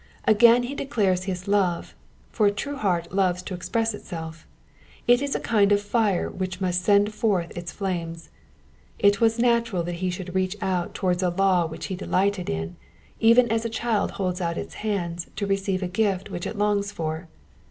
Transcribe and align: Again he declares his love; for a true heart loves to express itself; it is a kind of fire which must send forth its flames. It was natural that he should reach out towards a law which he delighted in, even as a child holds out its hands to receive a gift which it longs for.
Again 0.25 0.63
he 0.63 0.73
declares 0.73 1.25
his 1.25 1.47
love; 1.47 1.93
for 2.31 2.47
a 2.47 2.51
true 2.51 2.75
heart 2.75 3.13
loves 3.13 3.43
to 3.43 3.53
express 3.53 3.93
itself; 3.93 4.47
it 5.05 5.21
is 5.21 5.35
a 5.35 5.39
kind 5.39 5.71
of 5.71 5.79
fire 5.79 6.27
which 6.27 6.59
must 6.59 6.81
send 6.83 7.13
forth 7.13 7.55
its 7.55 7.71
flames. 7.71 8.29
It 8.97 9.21
was 9.21 9.37
natural 9.37 9.83
that 9.83 9.97
he 10.01 10.09
should 10.09 10.33
reach 10.33 10.55
out 10.59 10.95
towards 10.95 11.21
a 11.21 11.29
law 11.29 11.67
which 11.67 11.85
he 11.85 11.95
delighted 11.95 12.49
in, 12.49 12.77
even 13.19 13.47
as 13.51 13.63
a 13.63 13.69
child 13.69 14.13
holds 14.17 14.41
out 14.41 14.57
its 14.57 14.73
hands 14.81 15.27
to 15.35 15.45
receive 15.45 15.83
a 15.83 15.87
gift 15.87 16.31
which 16.31 16.47
it 16.47 16.57
longs 16.57 16.91
for. 16.91 17.27